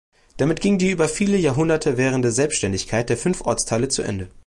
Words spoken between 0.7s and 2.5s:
die über viele Jahrhunderte währende